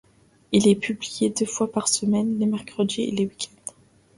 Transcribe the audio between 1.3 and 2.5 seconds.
fois par semaine, les